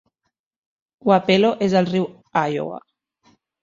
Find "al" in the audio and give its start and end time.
1.85-1.93